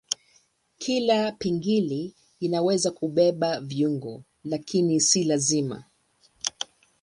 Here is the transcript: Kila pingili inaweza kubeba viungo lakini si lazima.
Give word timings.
Kila 0.77 1.31
pingili 1.31 2.13
inaweza 2.39 2.91
kubeba 2.91 3.59
viungo 3.61 4.23
lakini 4.43 4.99
si 5.01 5.23
lazima. 5.23 5.83